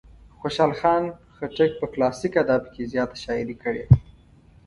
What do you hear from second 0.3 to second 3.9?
خوشال خان خټک په کلاسیک ادب کې زیاته شاعري کړې.